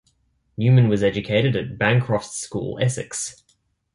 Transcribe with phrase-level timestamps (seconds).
[0.57, 3.43] Newman was educated at Bancroft's School, Essex.